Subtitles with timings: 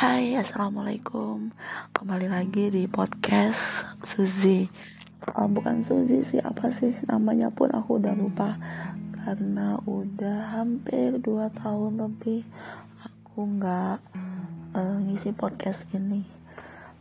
[0.00, 1.52] Hai, assalamualaikum.
[1.92, 4.64] Kembali lagi di podcast Suzy.
[5.36, 8.56] Oh, bukan Suzy sih, apa sih namanya pun aku udah lupa
[9.20, 12.48] karena udah hampir 2 tahun lebih
[13.04, 14.00] aku nggak
[14.72, 16.24] uh, ngisi podcast ini.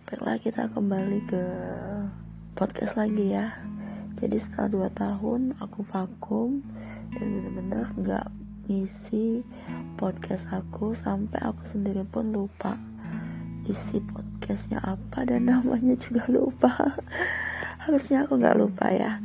[0.03, 1.43] Baiklah kita kembali ke
[2.51, 3.63] podcast lagi ya.
[4.19, 6.59] Jadi setelah 2 tahun aku vakum
[7.15, 8.27] dan bener-bener nggak
[8.67, 9.47] ngisi
[9.95, 12.88] podcast aku sampai aku sendiri pun lupa
[13.69, 16.73] isi podcastnya apa dan namanya juga lupa.
[17.85, 19.21] Harusnya aku nggak lupa ya.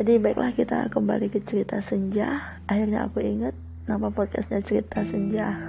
[0.00, 2.58] Jadi baiklah kita kembali ke cerita senja.
[2.64, 3.52] Akhirnya aku ingat
[3.84, 5.52] nama podcastnya cerita senja.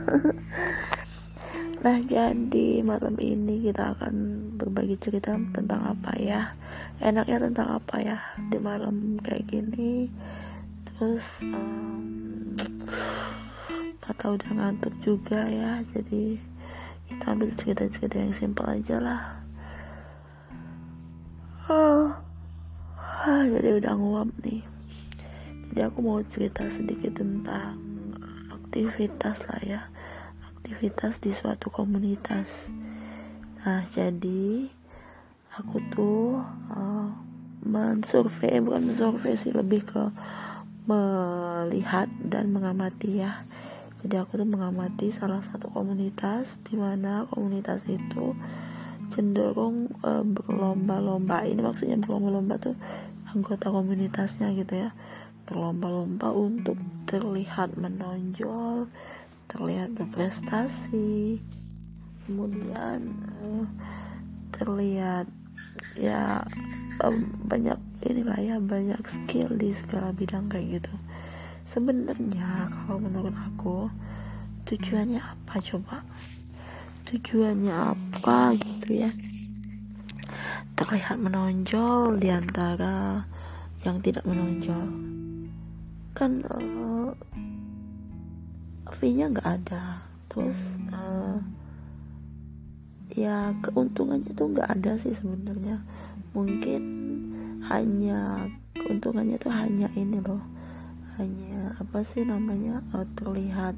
[1.77, 4.13] Nah jadi malam ini kita akan
[4.57, 6.57] berbagi cerita tentang apa ya?
[6.97, 8.17] Enaknya tentang apa ya
[8.49, 10.09] di malam kayak gini?
[10.89, 12.57] Terus um,
[14.09, 16.41] atau udah ngantuk juga ya jadi
[17.07, 19.21] kita ambil cerita-cerita yang simpel aja lah.
[21.67, 22.11] Oh,
[22.99, 24.63] ah, jadi udah nguap nih.
[25.67, 27.75] Jadi aku mau cerita sedikit tentang
[28.51, 29.81] aktivitas lah ya.
[30.55, 32.71] Aktivitas di suatu komunitas.
[33.63, 34.71] Nah jadi
[35.59, 36.39] aku tuh
[36.71, 37.09] uh,
[37.67, 40.03] mensurvei bukan mensurvei sih lebih ke
[40.87, 43.43] melihat dan mengamati ya
[44.05, 48.37] jadi aku tuh mengamati salah satu komunitas di mana komunitas itu
[49.09, 51.47] cenderung e, berlomba-lomba.
[51.49, 52.77] Ini maksudnya berlomba-lomba tuh
[53.33, 54.89] anggota komunitasnya gitu ya.
[55.49, 56.77] Berlomba-lomba untuk
[57.09, 58.85] terlihat menonjol
[59.47, 61.39] terlihat berprestasi
[62.27, 62.99] kemudian
[63.39, 63.45] e,
[64.53, 65.25] terlihat
[65.97, 66.43] ya
[67.01, 67.07] e,
[67.47, 70.93] banyak inilah ya banyak skill di segala bidang kayak gitu
[71.67, 73.91] sebenarnya kalau menurut aku
[74.63, 76.03] tujuannya apa coba?
[77.07, 79.11] Tujuannya apa gitu ya?
[80.79, 83.23] Terlihat menonjol di antara
[83.83, 84.87] yang tidak menonjol.
[86.15, 87.11] Kan uh,
[88.95, 90.07] fee-nya nggak ada.
[90.31, 91.39] Terus uh,
[93.11, 95.83] ya keuntungannya tuh nggak ada sih sebenarnya.
[96.31, 96.83] Mungkin
[97.67, 100.56] hanya keuntungannya tuh hanya ini loh
[101.17, 103.73] hanya apa sih namanya uh, terlihat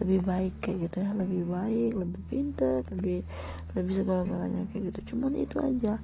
[0.00, 1.10] lebih baik kayak gitu ya.
[1.12, 3.20] Lebih baik lebih pintar lebih
[3.76, 5.14] lebih segala galanya kayak gitu.
[5.14, 6.00] Cuman itu aja.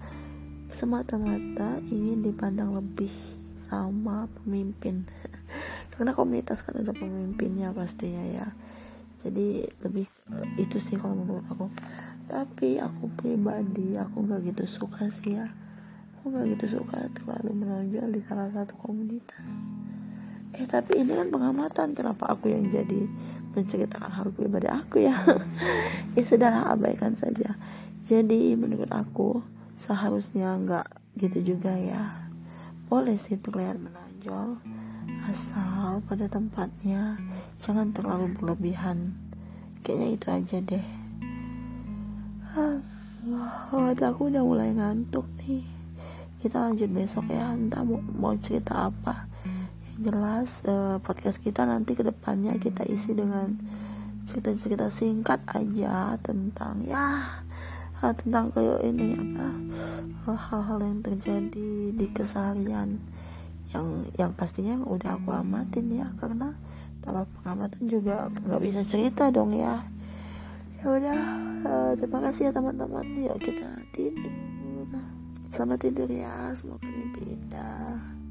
[0.66, 3.12] Semata-mata ingin dipandang lebih
[3.56, 5.08] sama pemimpin.
[5.96, 8.48] Karena komunitas kan ada pemimpinnya pastinya ya.
[9.24, 10.04] Jadi lebih
[10.60, 11.66] itu sih kalau menurut aku.
[12.26, 15.48] Tapi aku pribadi aku nggak gitu suka sih ya.
[16.20, 19.85] Aku gak gitu suka terlalu menonjol di salah satu komunitas
[20.54, 23.08] eh tapi ini kan pengamatan kenapa aku yang jadi
[23.56, 25.16] menceritakan hal pribadi aku ya.
[26.16, 27.60] Ya sudahlah abaikan saja.
[28.08, 29.44] Jadi menurut aku
[29.76, 30.86] seharusnya nggak
[31.20, 32.28] gitu juga ya.
[32.88, 34.56] Boleh sih terlihat menonjol
[35.26, 37.20] asal pada tempatnya
[37.60, 39.12] jangan terlalu berlebihan.
[39.84, 40.86] Kayaknya itu aja deh.
[42.56, 45.66] Oh, aku udah mulai ngantuk nih.
[46.40, 49.35] Kita lanjut besok ya entah mau, cerita apa
[49.96, 53.56] jelas uh, podcast kita nanti ke depannya kita isi dengan
[54.26, 57.40] cerita-cerita singkat aja tentang ya
[57.96, 59.48] tentang kayak ini apa
[60.36, 63.00] hal-hal yang terjadi di keseharian
[63.72, 63.86] yang
[64.20, 66.52] yang pastinya udah aku amatin ya karena
[67.00, 69.80] tanpa pengamatan juga nggak bisa cerita dong ya.
[70.82, 71.20] Ya udah
[71.66, 73.06] uh, terima kasih ya teman-teman.
[73.26, 74.34] Yuk kita tidur.
[75.54, 78.25] Selamat tidur ya, semoga mimpi indah.